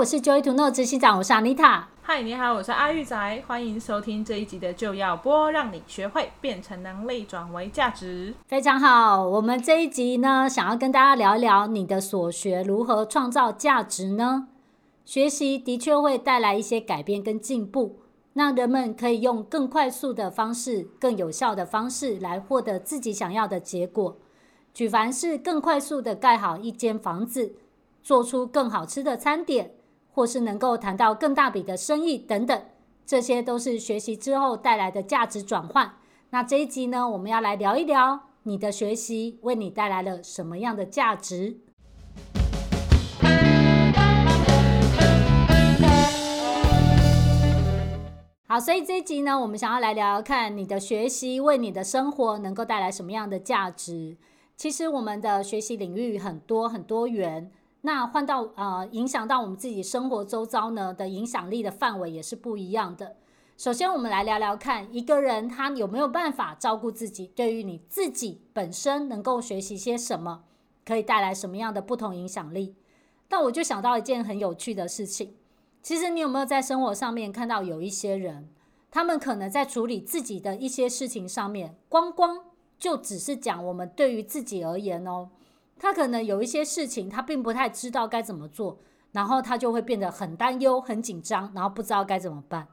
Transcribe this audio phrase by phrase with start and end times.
[0.00, 1.82] 我是 Joy to Know 执行长，我是 Anita。
[2.00, 8.32] 嗨，你好，我是阿玉仔，欢迎收听这一集的就要播，让你学会变成能力转为价值。
[8.46, 14.48] 非常好，我们这一集呢，想要跟大家聊一聊你的所学如何创造价值呢？
[15.04, 17.98] 学习的确会带来一些改变跟进步，
[18.32, 24.16] 让人们可以用更快速的方式、更有效的方式来获得自己想要的结果。
[24.72, 27.52] 举凡是更快速的盖好一间房子，
[28.02, 29.74] 做出更好吃的餐点。
[30.12, 32.62] 或是能够谈到更大笔的生意等等，
[33.06, 35.94] 这些都是学习之后带来的价值转换。
[36.30, 41.58] 那这一集呢，我们要来聊一聊你的学习为你带来了什么样的价值。
[48.46, 54.16] 好，所以这一集呢，我们想要来聊聊看你的学习为你的生活能够带来什么样的价值。
[54.56, 57.52] 其实我们的学习领域很多很多元。
[57.82, 63.16] 那换到呃，影响到我们自己生活周遭呢的影响力的范围也是不一样的。
[63.56, 70.44] 首先，我们来聊聊看，一个人他有没有办法照顾自己，对于你自己本身能够学习些什么，
[70.84, 72.74] 可以带来什么样的不同影响力。
[73.28, 75.34] 但我就想到一件很有趣的事情，
[75.82, 78.48] 其实你有没有在生活上面看到有一些人，
[78.90, 82.44] 他们可能在处理自己的一些事情上面，光光
[82.78, 85.28] 就只是讲我们对于自己而言哦。
[85.80, 88.78] 他可能有一些事情，他并不太知道该怎么做，
[89.12, 92.68] 然后他就会变得很担忧、很紧张，然后不知道该怎么办。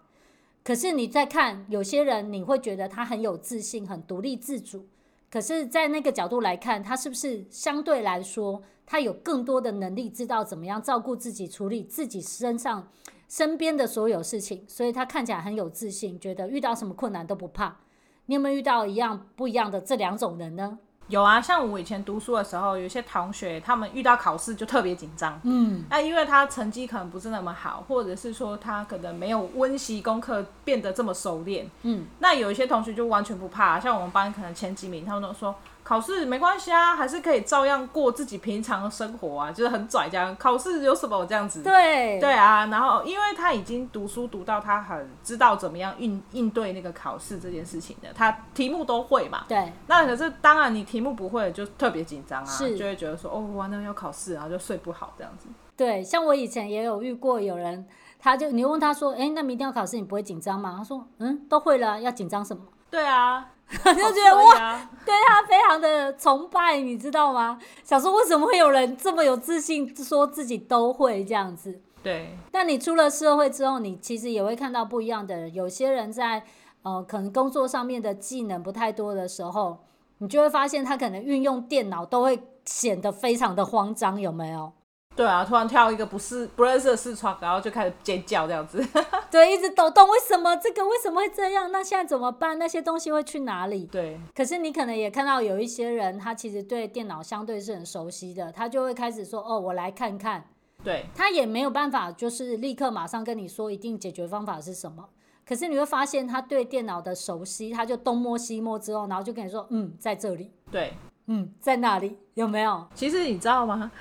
[0.62, 4.86] 可是你再看有些人，你会觉得他很有自信、很独立自主。
[5.32, 12.90] 可是，在那个角度来看，他是不是相对来说，他有更多的能力，知道怎么样照顾自己、处理自己身上
[13.30, 14.66] 身边的所有事情？
[14.68, 17.78] 所以他看起来很有自信，觉得遇到什么困难都不怕。
[18.26, 20.80] 你有没有遇到一样不一样的这两种人呢？
[21.08, 35.56] 有啊，像我以前读书的时候，有些同学他们遇到考试就特别紧张，嗯，那因为他成绩可能不是那么好，或者是说他可能没有温习功课变得这么熟练，嗯，那有一些同学就完全不怕，像我们班可能前几名，他们都说。
[35.88, 40.36] 考试没关系啊，还是可以照样过自己平常的生活啊，就是很拽这样。
[40.36, 41.64] 考试有什么这样子？
[41.64, 49.46] 对对啊，然后因为他已经读书读到他很知道怎么样应应对那个考试这件事情的，他题目都会嘛。
[49.48, 49.72] 对。
[49.88, 55.48] 那可是当然你题目不会就特别紧张啊，是就会觉得说哦，完了要考试，然后就睡不好这样子。
[55.78, 57.88] 对，像我以前也有遇过有人，
[58.20, 60.76] 他就你问他说，哎，那明天要考试，你不会紧张吗？
[60.78, 62.62] 他说，嗯，都会了，要紧张什么？
[62.92, 63.52] 对啊。
[63.84, 67.60] 就觉得哇，对他非常的崇拜，你知道吗？
[67.84, 71.82] 想说为什么会有人这么有自信，说自己都会这样子？
[72.02, 72.38] 对。
[72.52, 75.54] 但你出了社会之后，你其实也会看到不一样的人。
[75.54, 76.44] 有些人在
[76.84, 79.80] 呃，可能工作上面的技能不太多的时候，
[80.20, 84.72] 你就会发现他可能运用电脑都会显得非常的慌张，有没有？
[85.18, 88.82] 对啊，突然跳一个不是不认识的视窗，然后就开始尖叫这样子。
[89.32, 90.08] 对，一直抖动。
[90.08, 91.72] 为什么这个为什么会这样？
[91.72, 92.60] 那现在怎么办？
[92.60, 93.86] 那些东西会去哪里？
[93.88, 94.20] 对。
[94.36, 100.46] 可是你可能也看到有一些人，他其实对电脑相对是很熟悉的，他就会开始说：“哦，我来看看。”
[100.84, 101.08] 对。
[101.16, 105.10] 他也没有办法，就是立刻马上跟你说一定解决方法是什么。
[105.44, 110.94] 可是你会发现，他对电脑的熟悉，他就东摸西摸之后，然后就跟你说：“嗯，在这里。”对。
[111.30, 112.88] 嗯，在那里有没有？
[112.96, 113.92] 其实你知道吗？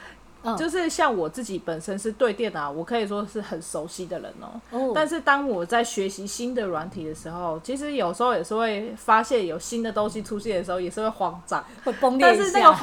[0.56, 4.60] 就是像我自己本身是对电脑，我可以说是很熟悉的人哦。
[4.70, 4.92] Oh.
[4.94, 12.26] 但是当我在学习新的软体的时候，其实有时候也是会发现有新的东西出现的时候，也是会慌张，会崩裂。
[12.26, 12.76] 但是那个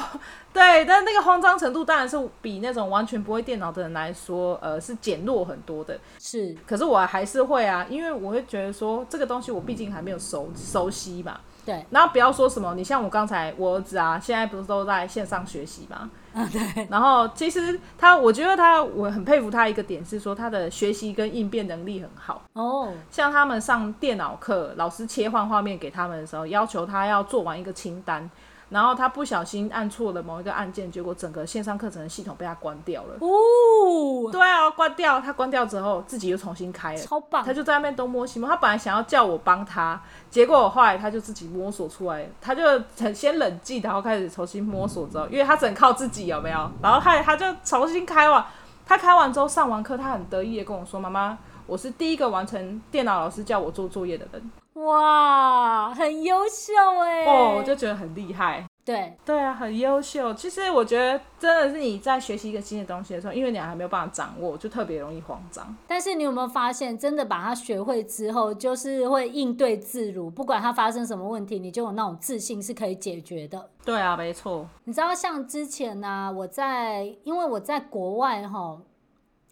[0.52, 5.98] 对，但是那个慌张程度当然是比那种完全不会电脑的人来说，呃，是减弱很多的。
[6.18, 11.40] 是，可是我还是会啊，因为我会觉得说这个东西我毕竟还没有熟熟悉嘛。
[11.66, 16.10] 对，然后不要说什么，你像我刚才我儿子啊，现在不是都在线上学习吗？
[16.34, 16.86] 啊，对。
[16.90, 22.42] 然后其实他，我觉得他，我很佩服他一个点是说他的学习跟应变能力很好。
[22.54, 28.28] 哦，像他们上电脑课，老师切换画面给他们的时候，要求他要做完一个清单。
[28.74, 33.14] 然后他不小心按错了某一个按键，结果整个线上课程的系统被他关掉了。
[33.20, 35.20] 哦，对啊，关掉。
[35.20, 37.44] 他关掉之后，自己又重新开了，超棒。
[37.44, 38.50] 他就在那边东摸西摸。
[38.50, 42.28] 他本来想要叫我帮他，结果后来他就自己摸索出来。
[42.40, 42.64] 他就
[42.98, 46.68] 很先冷静，然后开始重新摸索之后，因为他只能靠自己，有没有？
[46.82, 48.44] 然后他他就重新开完。
[48.84, 51.38] 他开完之后上完课，他很得意的跟我说：“妈妈，
[51.68, 56.72] 我是第一个完成电脑老师叫我做作业的人。”哇，很优秀
[57.02, 57.24] 哎！
[57.24, 58.64] 哦，我就觉得很厉害。
[58.84, 60.34] 对对啊，很优秀。
[60.34, 65.74] 其实我觉得真的是你在学习一个新的东西的时候，因为你还没有办法掌握，就特别容易慌张。
[65.86, 73.70] 但是你有没有发现，真的把它学会之后，就是会应对自如，不管它发生什么问题，你就有那种自信是可以解决的。
[73.86, 74.68] 对啊，没错。
[74.84, 78.78] 你知道，像之前呢、啊，我在因为我在国外哈。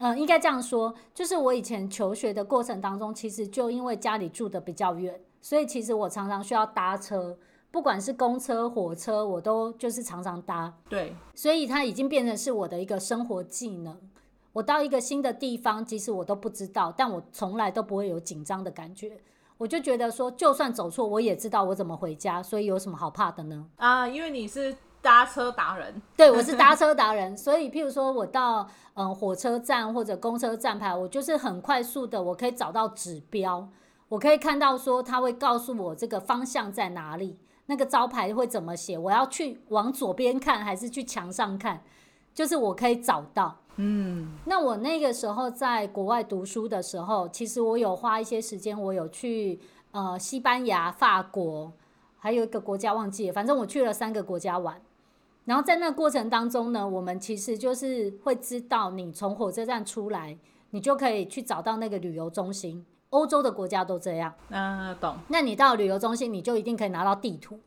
[0.04, 7.38] 嗯，应该这样说，就是我以前求学的过程当中，其实就因为家里住的比较远，所以其实我常常需要搭车，
[7.70, 10.74] 不管是公车、火车，我都就是常常搭。
[10.88, 13.96] 对，所以它已经变成是我的一个生活技能。
[14.52, 19.20] 我到一个新的地方，即使我都不知道，但我从来都不会有紧张的感觉。
[19.56, 23.64] 我就觉得说，就算走错，我也知道我怎么回家，所以有什么好怕的呢？
[23.76, 33.68] 啊，因为你是搭车达人， 对，我是搭车达人，所以譬如说我到嗯火车站或者公车站牌，我就是很快速的，我可以找到指标，
[34.08, 41.82] 我可以看到说他会告诉我这个方向在哪里，那个招牌会怎么写，我要去往左边看还是去墙上看，
[42.32, 43.58] 就是我可以找到。
[43.76, 49.58] 嗯，那我那个时候在国外读书的时候，其实我有花一些时间，我有去
[49.90, 51.72] 呃西班牙、法国，
[52.18, 54.80] 还有一个国家忘记了，反正我去了三个国家玩。
[55.44, 60.38] 然后在那个过程当中呢，我们其实就是会知道，你从火车站出来，
[60.70, 62.84] 你就可以去找到那个旅游中心。
[63.10, 64.32] 欧洲的国家都这样。
[64.50, 65.16] 啊，懂。
[65.28, 67.58] 那你到旅游中心，你就一定可以拿到地图。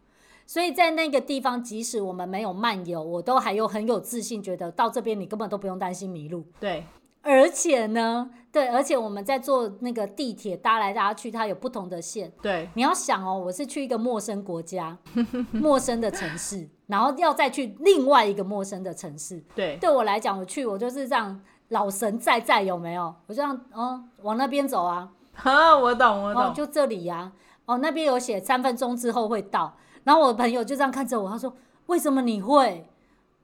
[0.47, 6.45] 所以在那个地方，即使我们没有漫游，我都还有很有自信，觉得到这边你根本都不用担心迷路。
[6.59, 6.85] 对，
[7.25, 12.31] 而且呢，对，而且我们在坐那个地铁搭来搭去，它有不同的线。
[12.39, 14.95] 对，你要想哦，我是去一个陌生国家、
[15.51, 19.43] 陌生的城市，然后要再去另外一个陌生的城市。
[19.55, 23.13] 对，对我来讲，我去我就是这样老神在在，有没有？
[23.25, 25.11] 我这样哦，往那边走啊。
[25.33, 27.33] 哈，我懂，我懂，哦、就这里呀、啊。
[27.65, 29.75] 哦，那边有写三分钟之后会到。
[30.03, 31.51] 然后我的朋友就这样看着我，他说
[31.87, 32.87] ：“为什么你会？”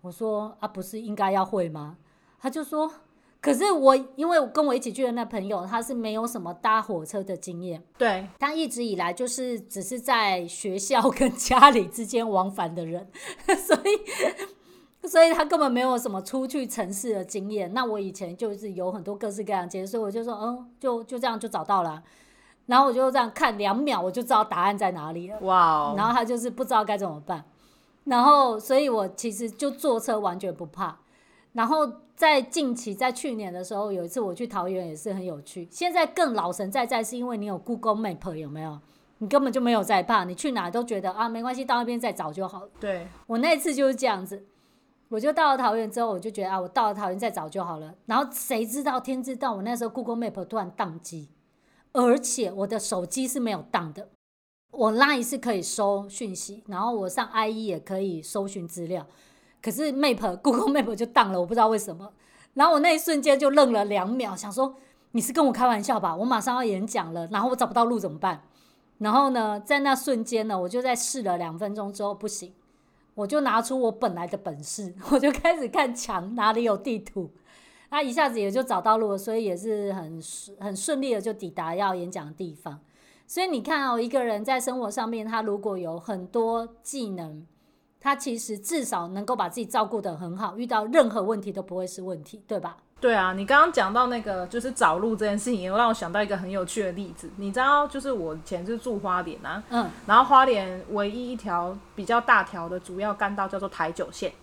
[0.02, 1.98] 我说：“啊，不是应该要会吗？”
[2.40, 2.92] 他就说
[3.42, 7.84] ：“可是我，因为跟我一起去的那朋友，他是没有什么搭火车的经验。
[7.98, 13.10] 对，他一直以来就是只是在学校跟家里之间往返的人，
[13.58, 17.74] 所以，所以他根本没有什么出去城市的经验。
[17.74, 22.04] 那我以前就是有很多各式各样的经验，所以我就说，嗯，就就这样就找到了。”
[22.68, 25.40] 然后我就这样看两秒，我就知道答案在哪里了。
[25.42, 25.98] 哇！Wow.
[25.98, 27.44] 然后他就是不知道该怎么办，
[28.04, 31.00] 然后所以我其实就坐车完全不怕。
[31.54, 35.68] 然后在近期，在去年的时候，有一次我去桃园也是很有趣。
[35.72, 38.80] 现在更老神在在，是因为你有 Google Map 有没有？
[39.18, 42.68] 你根本就没有在怕，你去哪都觉得啊没关系，到那边再找就好。
[42.80, 44.46] 对，我那次就是这样子，
[45.10, 47.94] 我就到了桃园之后，我就觉得啊，我到了桃园再找就好了。
[48.06, 51.30] 然后谁知道天知道，我那时候 Google Map 突然宕机。
[51.94, 54.08] 而且我的手机是没有宕的，
[54.72, 59.06] 我 Line 是可以收讯息，然后我上 IE 也可以搜寻资料，
[59.62, 62.12] 可是 Map Google Map 就当了，我不知道为什么。
[62.54, 64.76] 然后我那一瞬间就愣了两秒，想说
[65.12, 66.16] 你是跟我开玩笑吧？
[66.16, 68.44] 我马上要演讲了，然后我找不到路怎么办？
[68.98, 72.54] 然后呢，在那瞬间呢，我就在试了两分钟之后不行，
[73.16, 77.32] 我就拿出我本来的本事， 我就开始看墙哪里有地图。
[77.90, 80.22] 他一下子也就找到路了，所以也是很
[80.60, 82.80] 很顺利的就抵达要演讲的地方。
[83.28, 87.46] 所以你看哦，一个人在生活上面，他如果有很多技能，
[88.02, 92.76] 他其实至少能够把自己照顾得很好，遇到任何问题都不会是问题，对吧？
[93.00, 97.30] 对啊，你刚刚讲到那个就是找路这件事情，也让我想到一个很有趣的例子。
[97.38, 104.34] 你知道，就是我以前是住花莲啊，嗯，然后花莲唯一一条比较大条的主要干道叫做台九线，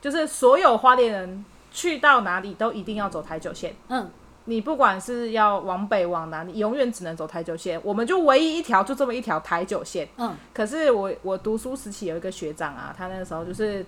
[0.00, 1.44] 就是所有花莲人。
[1.74, 3.74] 去到哪里都一定要走台九线。
[3.88, 4.10] 嗯，
[4.46, 7.80] 你不管是要往北往南，你永远只能走台九线。
[7.84, 10.08] 我们就唯一一条，就这么一条台九线。
[10.16, 13.86] 嗯，可是我我读书时期有一个学长啊，他那个时候就是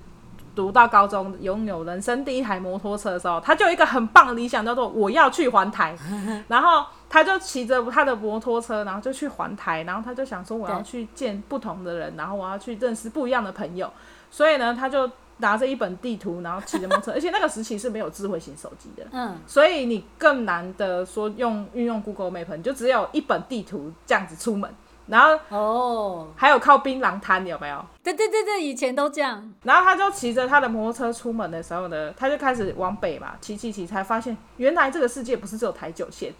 [0.54, 5.96] 读到高中，拥有人生第一台摩托车的时候，他就有一个很棒的理想，叫做我要去环台。
[6.46, 13.92] 然后他就骑着他的摩托车，然后就去环台，然后他就想说我要去见不同的人，然后我要去认识不一样的朋友。
[14.30, 15.10] 所以呢，他就。
[15.38, 24.72] 拿着一本地图，然后骑着摩托车， 而且那个时期是没有智慧型手机的，嗯，所以你更难的说用运用 Google Map，你就只有一本地图这样子出门，
[25.06, 27.84] 然后哦，还有靠槟榔摊有没有？
[28.02, 29.52] 对对对对，以前都这样。
[29.64, 36.32] 然后他就骑着他的摩托车出门的时候呢，他就开始往北嘛，骑骑骑，才发现原来这个世界不是只有台九线，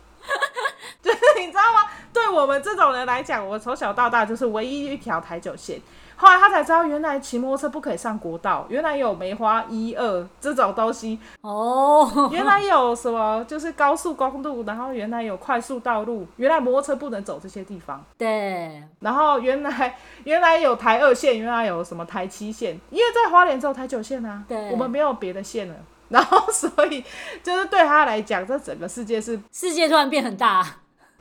[1.03, 1.91] 就是你知道吗？
[2.13, 5.81] 对我们这种人来讲，我从小到大就是唯一一条台九线。
[6.17, 18.05] 后来他才知道，原来骑摩托车不可以上国道，原来有梅花一二这种东西哦，原来有什么就是高速公路，然后原来有快速道路，原来摩托车不能走这些地方。
[18.17, 25.75] 对，然后原来 原来有台二线，原来有什么台七线，因为在花莲只有台九线啊，对，我们没有别的线了。
[26.11, 27.03] 然后所以
[27.43, 30.65] 就是对他来讲，这整个世界是世界突然变很大。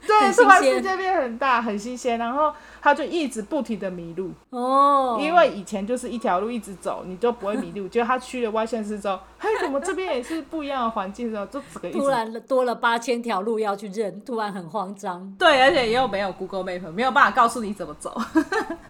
[0.08, 7.88] 对，突然世界变很大，很新鲜，然后他就一直不停的迷路哦，因为以前就是一条路一直走，你就不会迷路。
[7.90, 15.34] 结果他去了外县市之后，嘿，怎么这边也是不一样的环境的时候，就整个 突然多了八千条路要去认，突然很慌张。
[15.40, 18.16] 对，而且又没有 Google Map，没有办法告诉你怎么走。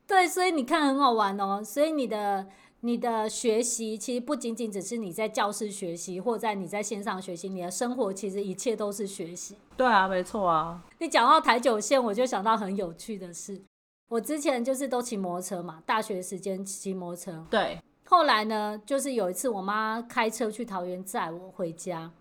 [0.07, 2.45] 对，所以你看很好玩哦，所以你的。
[2.85, 9.55] 你的学习其实不仅仅只是你在教室学习，或在你在线上学习，你的生活其实一切都是学习。
[9.77, 10.83] 对啊，没错啊。
[10.99, 13.61] 你讲到台九线，我就想到很有趣的事。
[14.09, 17.45] 我之前就是都骑摩托车嘛，大学时间骑摩托车。
[17.49, 17.79] 对。
[18.03, 22.11] 后来呢，就是有一次我妈开车去桃园载我回家，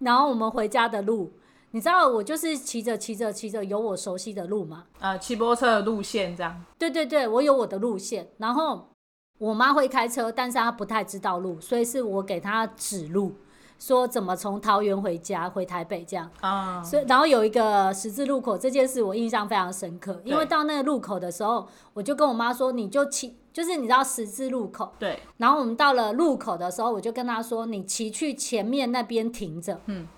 [0.00, 1.30] 然后我们回家的路，
[1.70, 4.86] 你知道我就是骑着骑着骑着有我熟悉的路嘛？
[4.98, 6.64] 呃，骑摩托车的路线这样。
[6.76, 8.88] 对对对，我有我的路线，然后。
[9.38, 13.36] 我妈会开车，但是她不太知道路，所以是我给她指路，
[13.78, 16.28] 说怎么从桃园回家，回台北这样。
[16.40, 24.92] 啊，所以然后有一个十字路口，这件事我印象非常深刻，因为到那个路口的时候，我就跟我妈说，你就骑，就是你知道十字路口。
[24.98, 25.20] 对。
[25.36, 30.08] 然后我们到了路口的时候，我就跟她说，你骑去前面那边停着，嗯，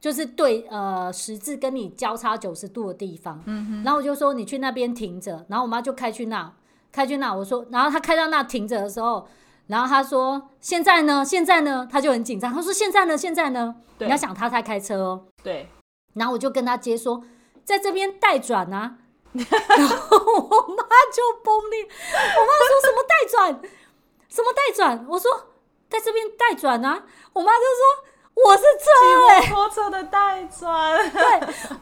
[0.00, 3.42] 就是对，呃，十字跟你交叉九十度的地方。
[3.46, 3.82] 嗯哼。
[3.82, 6.52] 然后我就说你去那边停着，然后我妈就开去那。
[6.92, 9.26] 开去那，我说，然后他开到那停着的时候，
[9.66, 11.24] 然后他说：“现在呢？
[11.24, 13.16] 现在呢？”他就很紧张，他说：“现在呢？
[13.16, 15.26] 现在呢？”你要想他在开车哦。
[15.42, 15.68] 对。
[16.14, 17.22] 然后我就跟他接说
[17.64, 18.96] ：“在这边待转啊。
[19.34, 23.60] ”然后我妈就崩裂，我妈说什么待转？
[24.30, 25.06] 什么待转？
[25.08, 25.30] 我说
[25.88, 27.02] 在这边待转啊。
[27.34, 27.82] 我妈就说
[28.46, 31.22] ：“我是车哎，骑摩托车的待转。”对，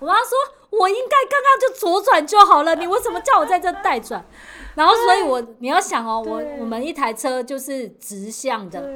[0.01, 0.31] 我妈说
[0.79, 4.25] ：“我应该刚刚就左转就好了， 你为什么叫我在这待转？”
[4.75, 8.91] 然后，所以我你要想哦，我我们一台车就是直向的，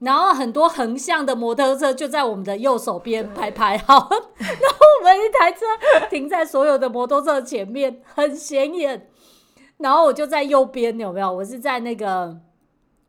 [0.00, 5.66] 然后很多横向的摩托车就在我们的右手边排排好， 然后我们一台车
[6.08, 9.10] 停在所有的摩托车前面，很显眼。
[9.78, 11.30] 然后我就在右边，有没有？
[11.30, 12.34] 我是在那个。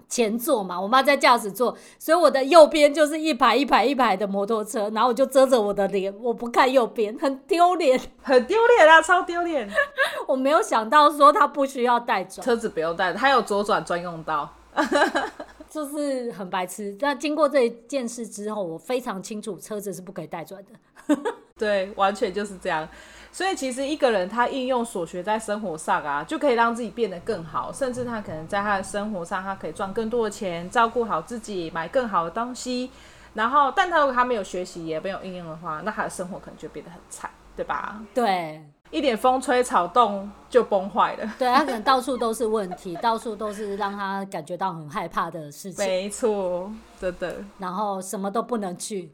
[0.10, 9.70] 前座嘛，我妈在驾驶座，所以我的右边就是一排一排一排的摩托车，然后我就遮着我的脸，我不看右边，很丢脸， 很丢脸啊，超丢脸。
[10.28, 14.50] 我没有想到说他不需要带转，车子不用带，他有左转专用道，
[15.70, 16.96] 就是很白痴。
[17.00, 21.16] 但经过这一件事之后，我非常清楚车子是不可以带转的。
[21.58, 22.88] 对，完全就是这样。
[23.32, 32.90] 所以其实一个人他应用所学在生活上啊，就可以让自己变得更好，甚至他可能在他的生活上，他可以赚更多的钱，照顾好自己，买更好的东西。
[33.34, 38.02] 然后，但他如果他没有学习，也没有应用的话，那他的生活可能就变得很惨，对吧？
[38.12, 41.34] 对，一点风吹草动就崩坏了。
[41.38, 45.86] 对，他可能到处都是问题，到处都是让他感觉到很害怕的事情。
[45.86, 47.36] 没错，真的。
[47.60, 49.12] 然后什么都不能去，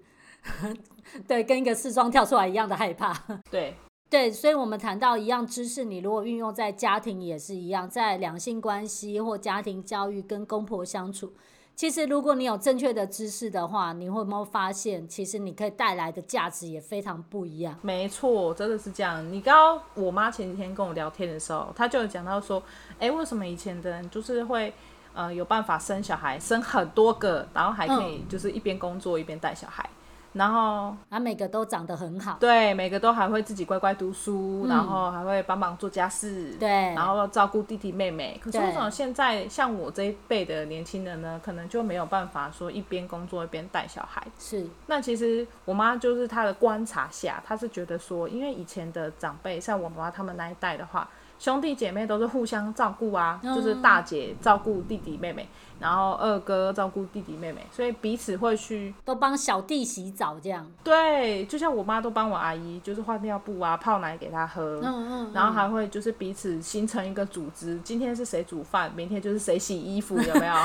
[1.28, 3.14] 对，跟一个四装跳出来一样的害怕。
[3.52, 3.76] 对。
[4.14, 11.34] 对，所以，我们谈到一样知识，你如果运用在家庭也是一样，在两性关系或家庭教育跟公婆相处，
[11.76, 17.76] 其实如果你有正确的知识的话，你会有没有发现，其实你可以带来的价值也非常不一样？
[17.82, 19.28] 没错，真的是这样。
[19.34, 22.62] 你刚刚我妈前几天跟我聊天的时候，她就有讲到说，
[23.00, 24.72] 哎，为什么以前的人就是会
[25.16, 29.84] 呃有办法生小孩，生很多个，然后还可以就是一边工作一边带小孩。
[29.84, 30.03] 嗯
[30.34, 38.40] 然后，他每个都长得很好，对，每个都还会自己乖乖读书，嗯、然后还会帮忙做家事，对，然后照顾弟弟妹妹。
[38.44, 44.26] 可是为什么现在像我这一辈的年轻人呢，可能就没有办法说一边工作一边带小孩？
[44.40, 51.08] 是，那其实我妈就是她的观察下，她是觉得说，因为以前的长辈像我妈他们那一代的话。
[51.44, 55.46] 兄弟姐妹都是互相照顾啊，嗯、就是大姐照顾弟弟妹妹，
[55.78, 60.66] 然后二哥照顾弟弟妹妹，所以彼此会去都帮小弟洗澡这样。
[60.86, 70.56] 对，就像我妈都帮我阿姨，就是换尿布啊，泡奶给她喝，嗯嗯，嗯，然后还会就是彼此形成一个组织，今天是谁煮饭，明天就是谁洗衣服，有没有？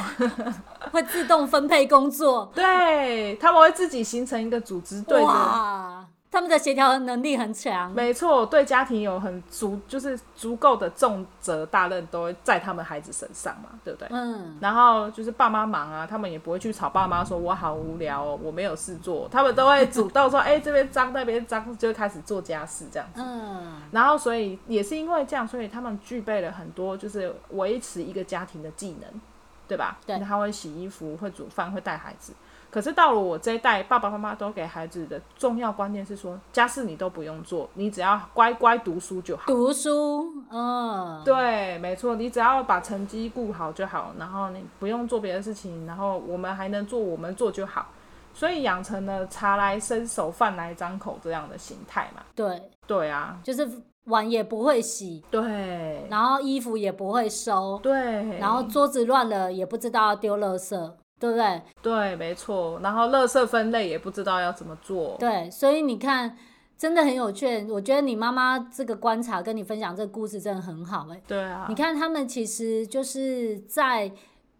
[0.93, 5.98] 会自动分配工作，对，他们会自己形成一个组织，对的。
[6.38, 14.07] 他们的协调能力很强，没错，对家庭有很足，就是足够的重责大任都会在他们孩子身上嘛，对不对？
[14.12, 14.57] 嗯。
[14.61, 23.21] 然后就是爸妈忙啊，他们也不会去吵爸妈，说我好无聊哦，我没有事做，他们都会主动说，哎、欸，这边脏，那边脏，就会开始做家事这样子。
[23.21, 23.83] 嗯。
[23.90, 29.21] 然后，所以也是因为这样，所以他们具备了很多就是维持一个家庭的技能，
[29.66, 29.99] 对吧？
[30.07, 30.16] 对。
[30.21, 32.33] 他会洗衣服，会煮饭，会带孩子。
[32.71, 39.45] 可是到了我这一代，爸爸妈妈都给孩子的重要观念是说，家事你都不用做，你只要乖乖读书就好。
[39.47, 47.87] 读书，嗯，对，没错，你只要把成绩顾好就好，然后你不用做别的事情，然后我们还能做我们做就好。
[48.35, 52.23] 所以养成了茶来伸手，饭来张口这样的心态嘛。
[52.37, 53.69] 对，对啊，就是
[54.05, 61.63] 碗也不会洗，对，然后衣服也不会收，对，然后桌子乱了也不知道要丢垃圾，对不对？
[61.83, 62.81] 对，没错。
[62.83, 65.17] 然后垃圾分类也不知道要怎么做。
[65.19, 66.37] 对，所以你看。
[66.79, 71.21] 真的很有趣，我觉得你妈妈这个观察跟你分享这个故事真的很好哎。
[71.27, 74.09] 对啊，你看他们其实就是在，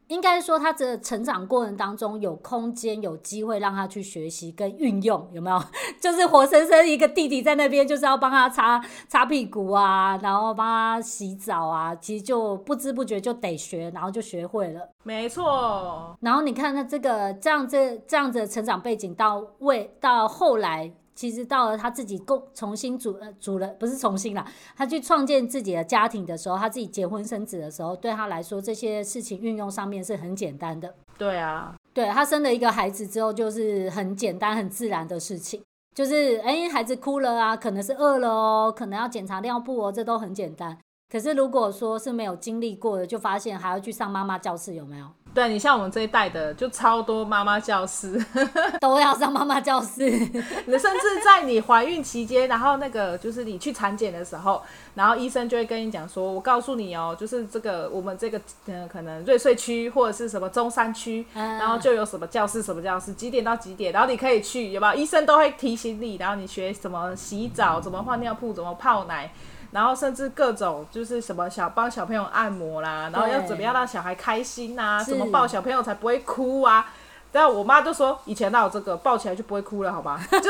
[0.09, 5.62] 应该说他的成长过程当中有空间有机会让他去学习跟运用，有没有？
[6.00, 14.88] 就是活生生一个弟弟在那边就是要帮他擦擦屁股啊，然后帮他洗澡啊，其实就不知不觉就得学，然后就学会了。
[15.05, 16.17] 没错。
[16.21, 20.93] 然后你看他这个这样这这样子的成长背景到未到后来。
[21.19, 24.47] 其实到了他自己共重新组呃组了，不是重新啦，
[24.77, 30.95] 他去创建自己的家庭的时候，他自己结婚生子的时候，对他来说这些事情运用上面是很简单的。
[31.19, 35.61] 对啊，对，他生了一个孩子之后，就是很简单很自然的事情，
[35.93, 40.79] 就是哎孩子哭了啊，可能是饿了哦，可能要检查尿布哦，这都很简单。
[41.11, 45.07] 可是如果说是没有经历过的，就发现还要去上妈妈教室，有没有？
[45.38, 48.21] 对，你像我们这一代的，就超多妈妈教室，
[48.80, 50.11] 都要上妈妈教室。
[50.11, 54.61] 甚至在你怀孕期间，然后那个就是你去产检的时候，
[54.97, 64.95] 然后医生就会跟你讲说：“我告诉你哦，就是这个我们这个呃可能瑞穗区或者是什么中山区，然后就有什么教室什么教室，几点到几点，然后你可以去，有没有？
[64.95, 69.30] 医生都会提醒你，然后你学什么洗澡，怎么换尿布，怎么泡奶。”
[69.71, 75.05] 然后甚至各种就是什么小帮小朋友按摩啦，然后要怎么样让小孩开心呐、啊？
[75.05, 76.91] 怎么抱小朋友才不会哭啊？
[77.31, 80.19] 然后我妈就说以前哪有这个抱起来就不会哭了，好吧？
[80.33, 80.49] 就是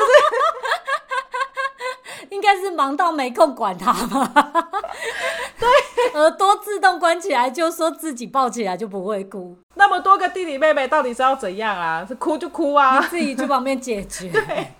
[2.31, 4.69] 应该是忙到没空管他吧。
[5.59, 5.69] 对，
[6.15, 9.57] 耳朵自动关起来，就说自己抱起来就不会哭。
[9.75, 12.05] 那么多个弟弟妹妹到底是要怎样啊？
[12.07, 14.31] 是哭就哭啊，你自己去旁边解决。
[14.31, 14.73] 对，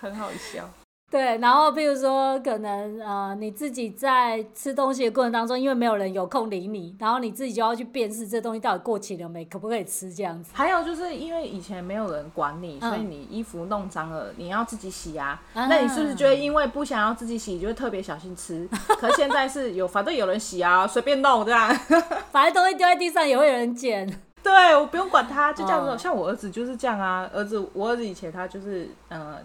[0.00, 0.68] 很好笑。
[1.10, 10.50] 对，然后譬如说，可能呃，你自己在吃东西的过程当中，因为没有人有空理你，然后你自己就要去辨识这东西到底过期了没，可不可以吃这样子。
[10.52, 15.40] 还有就是因为以前没有人管你，所以你衣服弄脏了，你要自己洗啊。
[15.54, 18.68] 嗯、那你是不是觉得因为不想要自己洗，就会特别小心吃？
[19.00, 21.74] 可现在是有，反正有人洗啊，随便弄这样。
[22.30, 24.06] 反正东西丢在地上也会有人捡。
[24.44, 25.88] 对，我不用管他，就这样子。
[25.88, 29.38] 哦、像我儿子就是这样啊，儿子，我儿子以前他就是呃。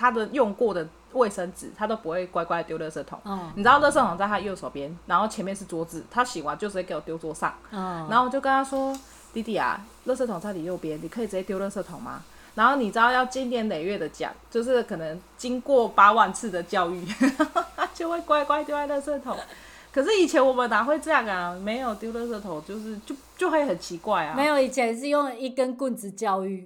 [0.00, 3.20] 他的用过的卫生纸，他都不会乖乖丢垃圾桶。
[3.26, 7.52] 嗯，你知道垃圾桶在他右手边，然后前面是桌子，他洗完就直接给我丢桌上。
[7.70, 8.98] 嗯，然后我就跟他说
[9.34, 12.22] ：“弟弟啊，垃圾桶在你右边，你可以直接丢垃圾桶吗？”
[12.56, 17.06] 然后你知道要经年累月的讲，就是可能经过八万次的教育，
[17.76, 19.36] 他 就会乖乖丢在垃圾桶。
[19.92, 21.52] 可是以前我们哪会这样啊？
[21.62, 24.34] 没有丢垃圾桶，就是就就会很奇怪啊。
[24.36, 26.64] 没有，以前是用一根棍子教育，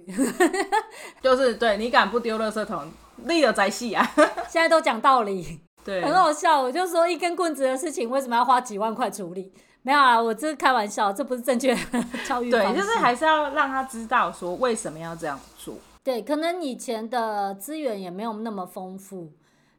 [1.21, 2.87] 就是对你敢不丢垃圾桶？
[3.23, 4.05] 立了再戏啊！
[4.47, 6.61] 现在都讲道理，对，很好笑。
[6.61, 9.51] 我就说一根棍子的事情，为什么要花几万块处理？
[9.81, 12.49] 没有啊，我这是开玩笑，这不是正确的教育。
[12.49, 15.75] 对，就是还是要让他知道说为什么要这样做。
[16.03, 19.31] 对，可能以前的资源也没有那么丰富。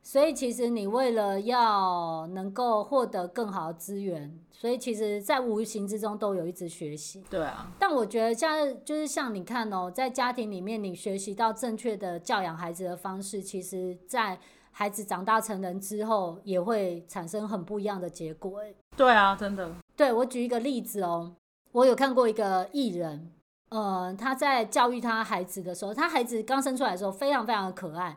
[0.07, 7.25] 所以其实你为了要能够获得更好的资源，所以其实，在无形之中都有一直学习。
[7.29, 7.73] 对啊。
[7.77, 14.39] 但我觉得，像就是像你看哦，在家庭里面，你学习到正确的教养孩子的方式，其实，在
[14.71, 18.61] 孩子长大成人之后，也会产生很不一样的结果。
[18.97, 19.69] 对啊，真的。
[19.97, 21.35] 对，我举一个例子哦，
[21.73, 23.33] 我有看过一个艺人，
[23.71, 28.17] 呃，他在教育他孩子的时候，他孩子刚生出来的时候，非常非常的可爱。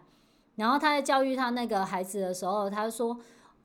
[0.60, 3.18] 然后他在教育他那个孩子的时候，他就说：“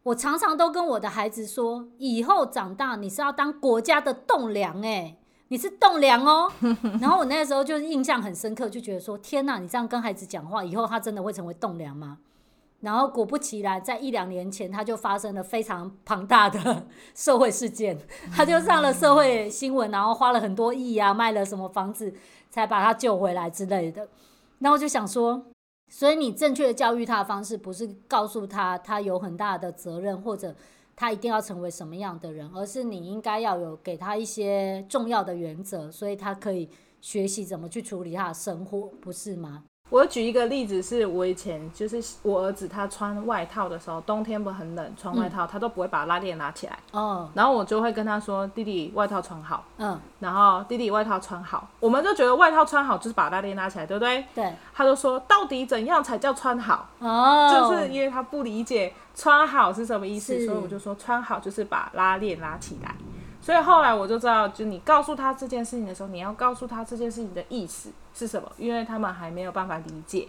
[0.04, 6.52] 我常常都跟我的孩子说，以后长大你是要当国家的栋梁，诶，你是栋梁哦。
[7.02, 12.18] ”然后我那个时候就印象很深刻，就觉得说：“天哪，你这样跟孩子讲话，以后他真的会成为栋梁吗？”
[12.78, 17.98] 然后果不其然，在一两年前，他就发生了非常庞大的 社会事件，
[18.32, 22.14] 他就上了社会新闻，然后花了很多亿啊，卖了什么房子
[22.50, 24.06] 才把他救回来之类的。
[24.60, 25.44] 然后我就想说。
[25.88, 30.54] 所以，你正确的教育他的方式，不是告诉他他有很大的责任，或者
[30.96, 36.68] 他一定要成为什么样的人，而是你应该要有给他一些重要的原则，所以他可以
[37.00, 39.64] 学习怎么去处理他的生活，不是吗？
[39.90, 46.76] 我举一个例子，是我以前就是我儿子他穿外套的时候，冬天不很冷，穿外套他都不会把拉链拉起来。
[46.90, 47.30] 哦。
[47.32, 50.00] 然后我就会跟他说：“弟弟，外套穿好。”嗯。
[50.18, 54.24] 然后弟弟外套穿好，我们就觉得外套穿好就是把拉链拉起来，对不对？
[54.34, 54.52] 对。
[54.74, 57.48] 他就说：“到底怎样才叫穿好？”哦。
[57.52, 62.92] 就是因为他不理解穿好是什么意思，所以我就说穿好就是把拉链拉起来。
[63.44, 70.26] 所以后来我就知道，就你告诉他这件事情的时候，你要告诉他这件事情的意思是什么，因为他们还没有办法理解。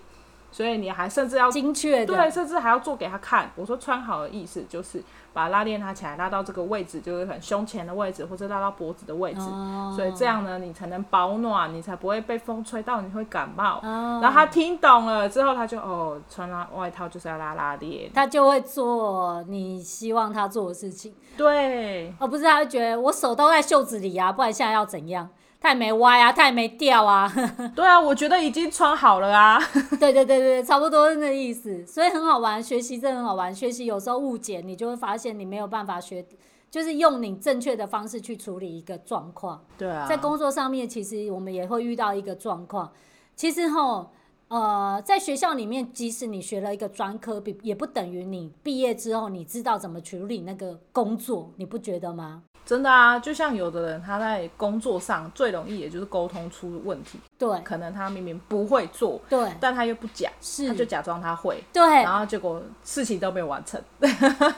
[0.56, 3.52] 所以你还甚至要精确的，对，甚至还要做给他看。
[3.58, 9.42] 我说穿好的意思就是把拉链拉起来，拉到这个位置，就是很胸前的位置，或者拉到脖子的位置。
[9.42, 13.82] 哦、所以这样呢，你才能保暖，你才不会被风吹到，你会感冒。
[13.84, 21.14] 哦、然后他听懂了之后，他就哦，穿拉外套就是要拉拉链，他就会做你希望他做的事情。
[21.36, 25.30] 对，而不是他会觉得我手都在袖子里啊，不然现在要怎样？
[25.66, 27.28] 他也没歪啊，他也没掉啊。
[27.76, 29.60] 对啊，我觉得已经穿好了啊。
[30.00, 31.84] 对对对对，差不多是那意思。
[31.88, 33.54] 所以很好玩，学习真的很好玩。
[33.54, 36.24] 学习有时候误解，你就会发现你没有办法学，
[36.70, 39.66] 就是用你正确的方式去处理一个状况。
[39.76, 40.06] 对啊。
[40.08, 42.92] 在工作上面，其实我们也会遇到一个状况。
[43.36, 44.06] 其实齁，
[44.48, 52.44] 呃，在学校里面，即使你学了一个专科，比也不等于你毕业之后你知道怎么处理那个工作，你不觉得吗？
[52.66, 57.20] 真的啊，就像有的人他在工作上最容易，也就是沟通出问题。
[57.38, 63.80] 对，可能他明明不会做，对，但他又不讲，是，他就假装他会，对，然后结果事情都没有完成。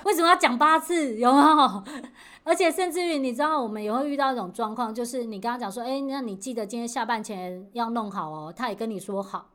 [0.05, 1.15] 为什么要讲八次？
[1.17, 1.83] 有没有？
[2.45, 8.53] 而且甚至于，你知道，我们也会遇到一种状况，就是你跟他讲说，哎、欸，那你记得今天下班前要弄好哦。
[8.55, 9.49] 他也跟你说好，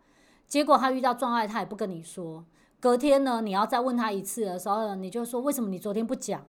[0.53, 2.45] 结果他遇到障碍，他也不跟你说。
[2.79, 6.45] 隔天呢，你要再问他一次的时候，你就说，为什么你昨天不讲？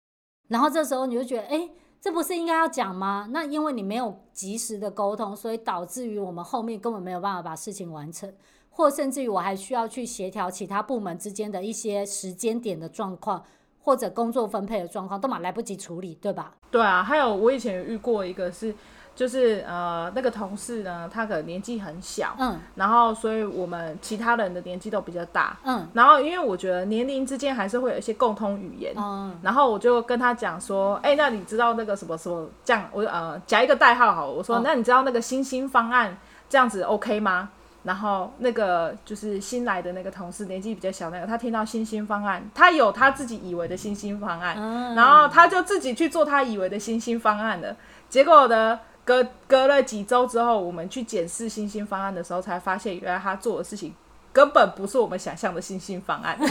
[0.48, 3.28] 然后这时候你就觉得，哎、这不是应该要讲吗？
[3.30, 8.34] 那因为你没有及时的沟通，所以导致于我们后面根本没有办法把事情完成，
[8.70, 13.44] 或甚至于我还需要去协调其他部门之间的一些时间点的状况，
[13.78, 16.56] 或者工作分配的状况，都嘛来不及处理，对吧？
[16.72, 18.74] 对啊，还有我以前有遇过一个是。
[19.14, 36.16] 就是呃，那个同事呢，他可能年纪很小，嗯，然后所以我们其他人的年纪都比较大，嗯，然后因为我觉得年龄之间还是会有一些共通语言，嗯，然后我就跟他讲说，哎、欸，那你知道那个什么什么这样，我呃加一个代号好了，我说、嗯、那你知道那个新兴方案
[36.48, 37.50] 这样子 OK 吗？
[37.84, 47.76] 然后那个就是新来的那个同事年纪比较小那个，他听到新兴方案，他有他自己以为的新兴方案，嗯，然后他就自己去做他以为的新兴方案了，
[48.08, 48.80] 结果呢？
[49.04, 53.94] 隔隔了几周之后，我们去检视新兴方案的时候，才发现原来他做的事情
[54.32, 56.38] 根本不是我们想象的新兴方案。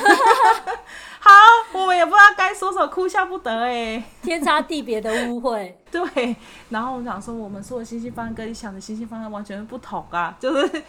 [1.20, 1.32] 好，
[1.74, 5.80] 我们也不知道该说什么，哭笑不得哎，天差地别的误会。
[5.92, 6.36] 对，
[6.70, 10.84] 然后我们想说，我们说的新兴方案跟你想的新兴方案完全不同啊，就是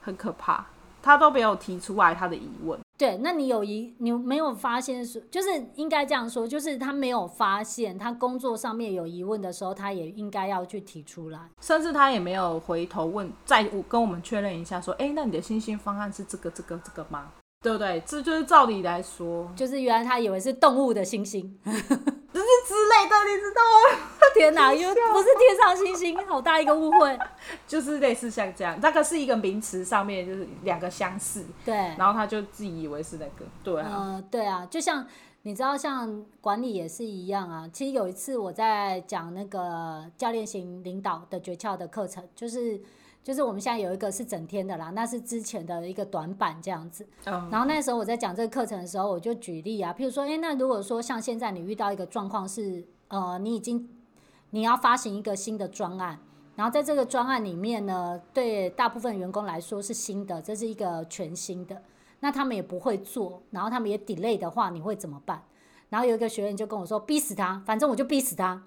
[0.00, 0.64] 很可怕。
[1.04, 2.80] 他都没有提出来他的疑问。
[2.96, 17.32] 对，那你有疑，你没有发现说，就是应该这样说，就是他没有发现他工作上面有疑问的时候，他也应该要去提出来，甚至他也没有回头问，再跟我们确认一下，说，哎，那你的新兴方案是这个、这个、这个吗？
[17.64, 18.02] 对不对？
[18.04, 21.42] 这就是照理来说，就是原来他以为是动物的星星。
[21.64, 21.70] 是
[22.68, 23.62] 之类的，你知道
[23.96, 24.08] 吗？
[24.34, 27.18] 天哪，又不是天上星星，好大一个误会。
[27.66, 31.42] 就是类似像这样，那个是一个名词，上面就是两个相似。
[31.64, 31.74] 对。
[31.96, 34.22] 然后他就自己以为是那个，对啊。
[34.30, 35.06] 对啊，就像
[35.42, 37.66] 你知道，像管理也是一样啊。
[37.72, 42.78] 其实有一次我在讲那个教练型领导的诀窍的课程，就是。
[43.24, 47.08] 就是我们现在有一个是整天的啦，那是之前的一个短板这样子。
[47.24, 53.88] 然后那时候我在讲这个课程的时候，我就举例啊，譬如说，诶，那如果说像现在你遇到一个状况是，呃，你已经
[54.50, 56.18] 你要发行一个新的专案，
[56.54, 61.82] 然后在这个专案里面呢，对大部分员工来说是新的，这是一个全新的，
[62.20, 65.42] 那他们也不会做，然后他们也 delay 的话，你会怎么办？
[65.88, 68.64] 然后有一个学员就跟我说，逼死他，反正我就逼死他。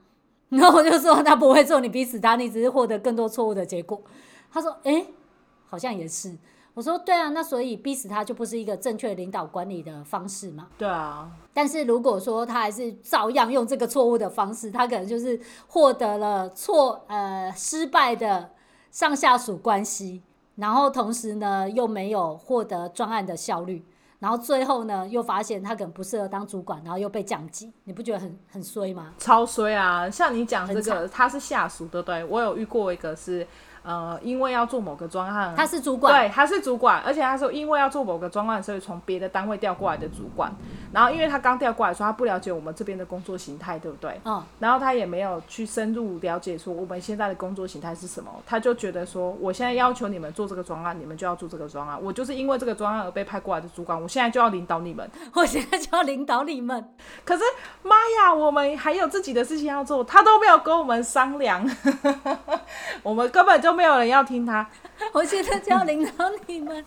[0.50, 4.02] 然后我就说他不会做，你逼死他，你只是获得更多错误的结果。
[4.58, 5.06] 他说：“哎，
[5.70, 6.36] 好像也是。”
[6.74, 11.28] 我说：“对啊，那所以逼死他就不是一个正确领导管理的方式嘛？”对啊。
[11.52, 18.52] 但是如果说他还是照样用这个错误的方式，他可能就是获得了错呃失败的
[18.92, 20.22] 上下属关系，
[20.58, 23.84] 然后同时呢又没有获得专案的效率，
[24.20, 29.16] 然后最后呢又发现他可能不适合当主管，然后又被降级，你不觉得很很衰吗？
[29.18, 30.08] 超衰啊！
[30.08, 32.24] 像你讲这个，他是下属，对不对？
[32.26, 33.48] 我有遇过一个是。
[33.88, 40.52] 呃，因为要做某个专案，他是主管，对，他是主管，而且他说因为要做某个专案，所以从别的单位调过来的主管。
[40.92, 44.20] 然后因为他刚调过来，说他不了解我们这边的工作形态，对不对？
[44.26, 44.44] 嗯。
[44.60, 51.98] 然后他也没有去深入了解说我们现在的工作形态是什么，他就觉得说我现在要求你们做这个专案，你们就要做这个专案。
[52.04, 56.94] 我就是因为这个专案而被派过来的主管，我现在就要领导你们，我现在就要领导你们。
[57.24, 57.44] 可是
[57.84, 61.66] 妈呀，我们还有自己的事情要做，他都没有跟我们商量，
[63.02, 63.77] 我们根本就。
[63.78, 64.68] 没有人要听他，
[65.14, 66.84] 我现在就要领导你们。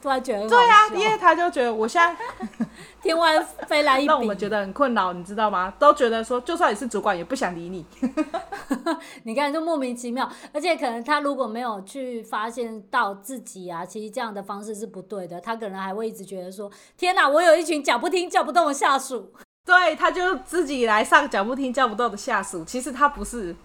[0.00, 2.14] 突然觉得对啊，因为他就觉得我现在
[3.02, 5.72] 天外飞来一笔，让我们觉得很困扰，你知道吗？
[5.78, 7.84] 都觉得说，就算你是主管，也不想理你。
[9.24, 19.32] 你看，就莫名其妙，而且可能他如果没有去发现到自己啊，其实这样的方式是不对的，他可能还会一直觉得说：天哪，我有一群讲不听、叫不动的下属。
[19.64, 23.56] 对，他就自己来上讲不听、叫不动的下属，其实他不是。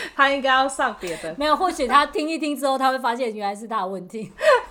[0.16, 4.32] 他应该要上别的，没有，或许他听一听之后，他会发现原来是他的问题。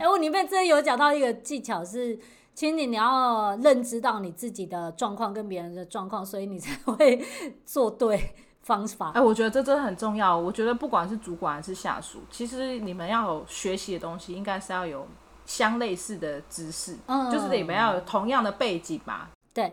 [0.00, 2.18] 哎，我里面真的有讲到一个技巧是，
[2.54, 7.24] 请你你要认知到你自己的状况跟别人的状况，所以你才会
[7.64, 9.12] 做对方法。
[9.14, 10.36] 哎，我觉得这真的很重要。
[10.36, 15.06] 我觉得不管是主管还是下属，其实你们要有学习的东西，应该是要有
[15.44, 19.30] 相类似的知识，嗯，就是你们要有同样的背景吧。
[19.52, 19.72] 对。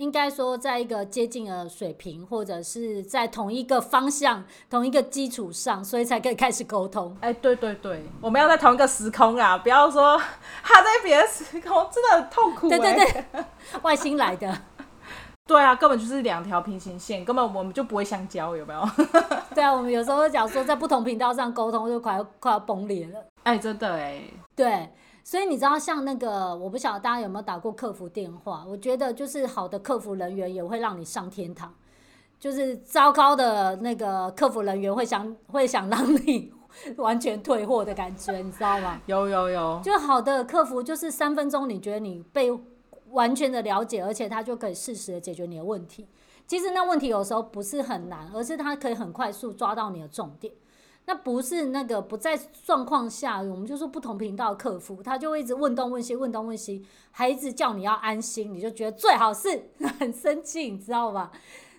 [0.00, 7.14] 应该说，在一个接近的水平，或者是在同一个方向、同一个基础上，所以才可以开始沟通。
[7.20, 9.58] 哎，对对对，我们要在同一个时空啊！
[9.58, 10.18] 不要说
[10.64, 12.66] 他在别的时空，真的很痛苦。
[12.70, 13.44] 对对对，
[13.82, 14.50] 外星来的。
[15.46, 18.80] 对啊，根本就是两条平行线，根本我们就不会相交，有没有？
[19.54, 23.22] 对啊，我们有时候会讲说，在不同频道上沟通，就快要快要崩裂了。
[23.42, 24.22] 哎，真的哎。
[24.56, 24.88] 对。
[25.30, 28.64] 所以你知道，像那个，我不晓得大家有没有打过客服电话？
[28.66, 31.72] 我觉得就是好的客服人员也会让你上天堂，
[32.40, 36.52] 就是糟糕的那个客服人员会想会想让你
[36.98, 39.00] 完全退货的感觉，你知道吗？
[39.06, 42.50] 有有有，就好的客服就是三分钟，你觉得你被
[43.10, 46.08] 完全的了解，而且他就可以适时的解决你的问题。
[46.48, 50.52] 其实那问题有时候不是很难，而是他可以很快速抓到你的重点。
[51.10, 61.32] 那不是那个不在状况下，我们就说不同频道的客服，他就会一直问东问西，问东问西，还一直叫你要安心，你就觉得最好是 很生气，你知道吧？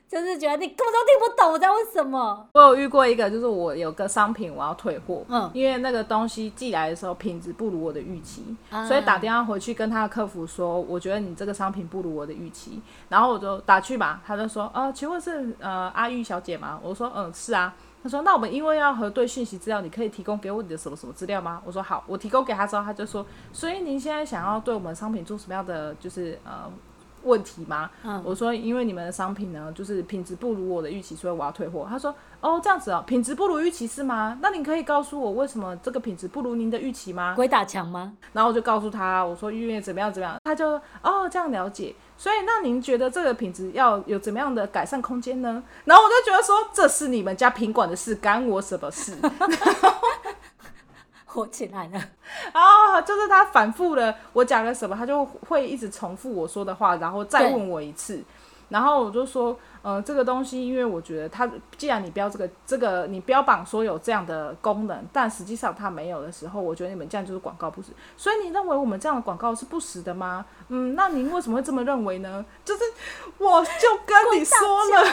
[0.05, 2.45] 就是觉得你根本都听不懂我在问什么。
[2.51, 16.77] 我有遇过一个，就是我有个商品我要退货，嗯，因为那个东西寄来的时候品质不如我的预期，嗯，所以打电话回去跟他的客服说，我觉得你这个商品不如我的预期，然后我就打去嘛，他就说，呃，请问是呃阿玉小姐吗？
[16.83, 17.73] 我说，嗯，是啊。
[18.03, 26.71] 他说：“那我们因为要核对信息资料，你可以提供给我你的什么什么资料吗？”我说：“好。”我提供给他之后，他就说：“所以您现在想要对我们商品做什么样的就是呃
[27.23, 34.37] 问题吗？”嗯，我说：“因为你们的商品呢，就是品质不如我的预期，所以我要退货。”他说：“哦，这样子哦，品质不如预期是吗？
[34.41, 37.33] 那您可以告诉我为什么这个品质不如您的预期吗？
[37.35, 41.95] 鬼打墙吗？”然后我就告诉他：“我说因为怎么样怎么样。”他就哦这样了解。
[42.17, 45.63] 所以，那您觉得这个品质要有怎么样的改善空间呢？
[45.85, 49.17] 然后我就觉得说，这是你们家品管的事，干我什么事？
[51.31, 51.99] 火起来了。
[52.51, 58.21] 啊，就是他反复的，我讲了什么，他就会一直重复我说的话，然后再问我一次。
[58.71, 67.89] 然后我就说，呃，这个东西，因为我觉得它，既然你标这个这个，你标榜说有这样的功能，但实际上它没有的时候，我觉得你们这样就是广告不实。
[68.15, 70.45] 所以你认为我们这样的广告是不实的吗？
[70.69, 72.45] 嗯，那您为什么会这么认为呢？
[72.63, 72.81] 就是
[73.37, 75.03] 我就跟你说了，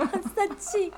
[0.10, 0.90] 很生气。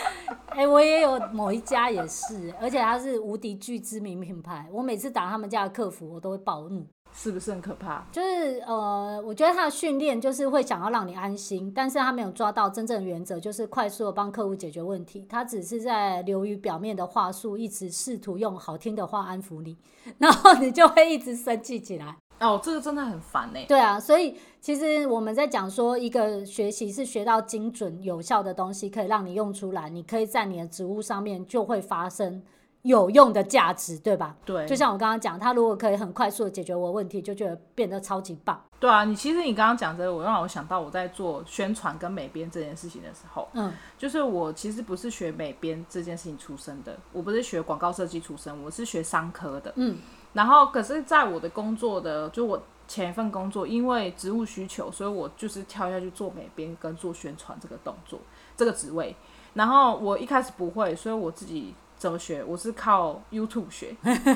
[0.48, 6.86] 哎、我也有某一家也是，而且它是无敌巨知名品牌，我每次打他们家的客服，我都会暴怒。
[7.12, 8.04] 是不是很可怕？
[8.12, 15.26] 就是呃，我觉得他的训练就是会想要让你安心，但是他没有抓到真正的原则，就是快速的帮客户解决问题。
[15.28, 19.76] 他只是在流于表面的话术，一直试图用好听的话安抚你，
[20.18, 22.16] 然后你就会一直生气起来。
[22.38, 23.60] 哦，这个真的很烦呢。
[23.68, 32.42] 对啊，所以其实我们在讲说，一个学习是学到精准有效的东西，可以让你用出来，你可以在你的职务上面就会发生。
[32.82, 34.34] 有用的价值，对吧？
[34.44, 38.58] 对，就像我刚刚讲，他如果可以很快速的解决我问题，就觉得变得超级棒。
[38.78, 49.98] 对啊，你其实你刚刚讲这个，我让我想到我在做宣传跟美编这件事情的时候，嗯，就是我其实不是学美编这件事情出身的，我不是学广告设计出身，我是学商科的，嗯，
[50.32, 58.18] 然后可是在我的工作的，就我前一份工作，因为职务需求，所以我就是跳下去做美编跟做宣传这个动作，
[58.56, 59.14] 这个职位，
[59.52, 61.74] 然后我一开始不会，所以我自己。
[62.00, 62.42] 怎么学？
[62.42, 63.94] 我是靠 YouTube 学，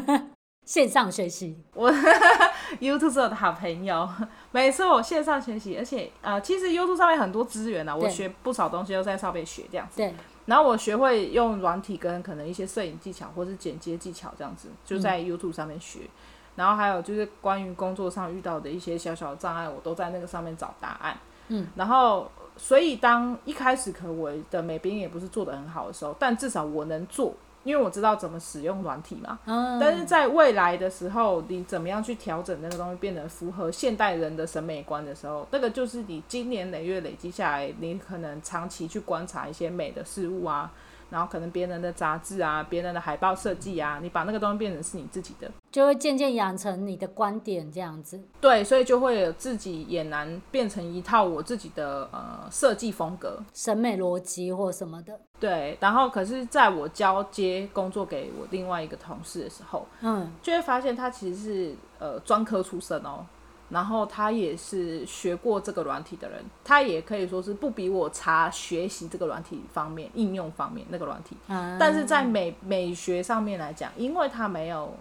[0.66, 1.58] 线上学习。
[1.72, 1.90] 我
[2.78, 4.06] YouTube 是我的好朋友，
[4.52, 9.96] 每次我线上学习，而且呃，其实 YouTube 上面很多资源啊，我学不少东西都在上面学这样子。
[9.96, 10.14] 对。
[10.44, 16.00] 然后我学会用软体跟可能一些摄影技巧或是剪接技巧这样子，就在 YouTube 上面学。
[16.00, 16.08] 嗯。
[16.56, 21.16] 然后还有就是关于工作上遇到的一些小小的障碍，我都在那个上面找答案。
[21.48, 21.66] 嗯。
[21.76, 27.32] 然后，所以当一开始可我的美编也不是做的很好的时候，但至少我能做。
[27.64, 40.70] 因为我知道怎么使用软体嘛，嗯，但是在未来的时候，你怎么样去调整那个东西，变得符合现代人的审美观的时候，那个就是你经年累月累积下来，你可能长期去观察一些美的事物啊，
[41.10, 48.20] 然后可能别人的杂志啊，别人的海报设计啊，你把那个东西变成是你自己的，就会渐渐养成你的观点这样子。
[48.40, 55.18] 对，所以就会有自己也难变成一套我自己的呃设计风格、审美逻辑或什么的。
[55.44, 63.26] 对，然后可是在我交接工作给我另外一个同事的时候，嗯，就会发现他其实是呃专科出身哦。
[63.68, 71.36] 然后他也是学过这个软体的人，他也可以说是不比我差学习这个软体方面、应用方面那个软体。
[71.48, 74.94] 嗯，但是在美美学上面来讲，因为他没有。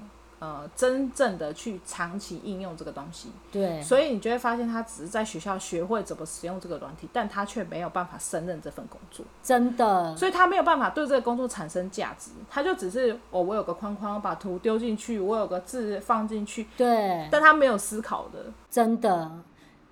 [0.43, 19.31] 呃，真正的去长期应用这个东西，对，所以你就会发现他只是在学校学会怎么使用这个软体，但他却没有办法胜任这份工作，真的，所以他没有办法对这个工作产生价值，他就只是哦，我有个框框，把图丢进去，我有个字放进去，对，但他没有思考的，真的。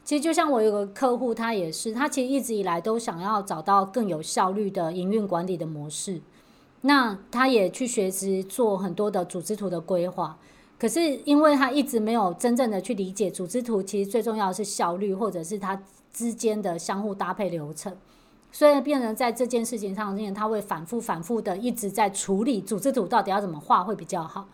[0.04, 6.20] 其实就像我有个客户，他也是，他其实一直以来都想要找到更有效率的营运管理的模式。
[6.82, 10.38] 那他也去学习做很多的组织图的规划，
[10.80, 15.80] 可是因为他一直没有真正的去理解组织图，其实最重要的是效率，或者是他
[16.12, 17.96] 之间的相互搭配流程，
[18.52, 24.50] 所以变成在这件事情上面，他会反复反复的一直在处理组织图到底要怎么画会比较好。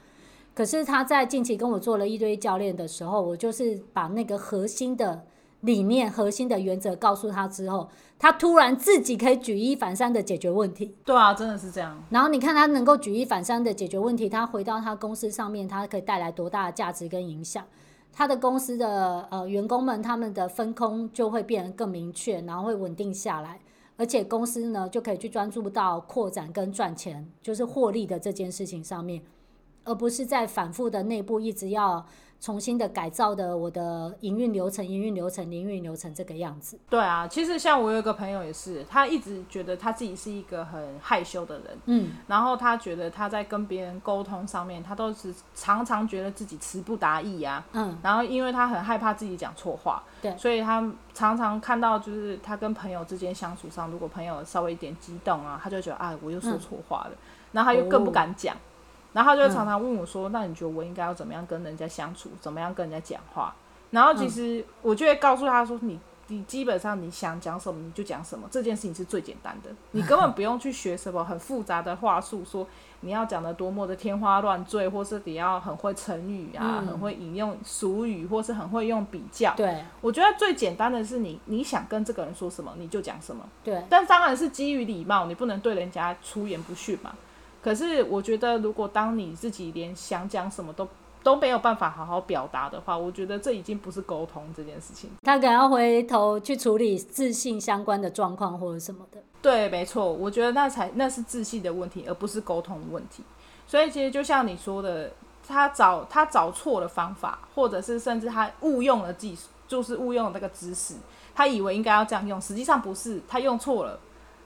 [0.54, 5.24] 可是他在近期跟我做了一堆教练的时候，我就是把那个核心的。
[5.62, 7.90] 理念核心的原则告诉他之后，
[8.20, 10.96] 他突然自己可以举一反三的解决问题。
[11.04, 12.04] 对啊，真的是这样。
[12.12, 17.66] 然后你看他能够举一反三的解决问题，他回到他公司上面，他可以带来多大的价值跟影响？
[18.14, 23.60] 他的公司的呃员工们，他们的分工就会变得更明确，然后会稳定下来，
[23.96, 29.22] 而且公司呢就可以去专注到扩展跟赚钱，就是获利的这件事情上面，
[29.84, 32.06] 而不是在反复的内部一直要。
[32.40, 36.78] 重新的改造的我的营运流程，营运流程，营运流程这个样子。
[36.90, 57.18] 对啊，其实像我有一个朋友也是，他一直觉得他自己是一个很害羞的人，嗯，然后他觉得他在跟别人沟通上面，他都是常常觉得自己词不达意啊，嗯，然后因为他很害怕自己讲错话，对，所以他常常看到就是他跟朋友之间相处上，如果朋友稍微一点激动啊，他就觉得啊，我又说错话了，嗯，
[57.54, 58.56] 然后他又更不敢讲。
[58.56, 58.60] 哦
[59.18, 62.30] 然后他就常常问我说：“嗯、那你觉得我应该要怎么样跟人家相处？
[62.40, 63.52] 怎么样跟人家讲话？”
[63.90, 72.68] 然后其实我就会告诉他说：“你你基本上你想讲什么你就讲什么，这件事情是最简单的，你根本不用去学什么很复杂的话术，说
[73.00, 79.52] 你要讲的多么的天花乱坠，或是你要很会成语啊，嗯、很会引用俗语，或是很会用比较。
[79.56, 83.44] 对，我觉得最简单的是你你想跟这个人说什么你就讲什么。
[83.64, 87.16] 对，但当然是基于礼貌，你不能对人家出言不逊嘛。”
[87.68, 90.88] 可是我觉得，如果当你自己连想讲什么都
[91.22, 95.10] 都没有办法好好表达的话，我觉得这已经不是沟通这件事情。
[95.24, 99.22] 他可能要回头去处理自信相关的状况或者什么的。
[99.42, 103.22] 对，没错，我觉得那才那是自信的问题，而不是沟通的问题。
[103.68, 105.12] 所以其实就像你说的，
[105.46, 110.94] 他找他找错了方法，或者是甚至他误用了技术，就是误用了那个知识，
[111.36, 114.00] 他以为应该要这样用，实际上不是，他用错了。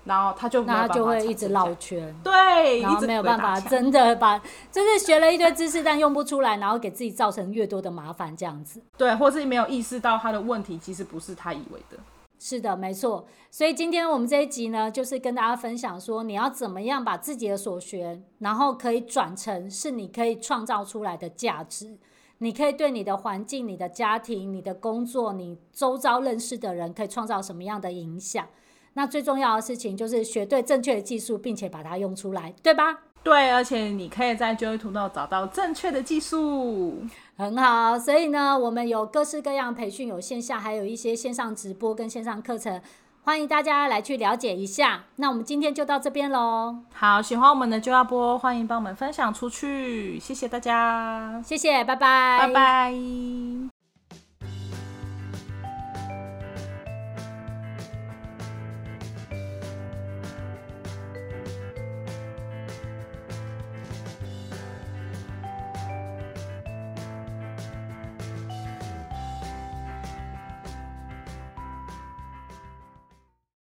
[0.04, 4.38] 然后他就他就会一直绕圈，对，然后没有办法真的把，
[4.72, 8.82] 就是学了一堆知识，但用不出来，然后给自己造成越多的麻烦，这样子。
[8.98, 11.98] 对，或是没有意识到他的问题其实不是他以为的。
[12.40, 13.28] 是的，没错。
[13.52, 22.00] 所以今天我们这一集呢，就是跟大家分享说，你要怎么样把自己的所学，然后可以转成是你可以创造出来的价值，
[22.40, 28.48] 你可以对你的环境、你的家庭、你的工作、你周遭认识的人，可以创造什么样的影响。
[28.94, 32.98] 那最重要的事情就是学对正确的技术，并且把它用出来，对吧？
[33.24, 37.06] 对，而且你可以在 Joytono 找到正确的技术，
[37.38, 37.98] 很好。
[37.98, 42.82] 所以呢，我们有各式各样培训，有线下，还有一些线上直播跟线上课程，
[43.24, 45.04] 欢迎大家来去了解一下。
[45.18, 46.78] 那我们今天就到这边喽。
[46.94, 53.81] 好，喜欢我们的就要播，欢迎帮我们分享出去，谢谢大家，谢谢，拜拜，拜拜。